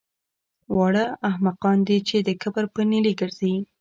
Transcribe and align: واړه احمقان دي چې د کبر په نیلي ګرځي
واړه 0.77 1.05
احمقان 1.29 1.77
دي 1.87 1.97
چې 2.07 2.17
د 2.27 2.29
کبر 2.41 2.63
په 2.73 2.81
نیلي 2.91 3.13
ګرځي 3.19 3.53